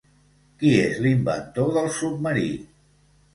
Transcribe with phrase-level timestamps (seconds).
[0.61, 2.49] ¿Qui és l'inventor del submarí?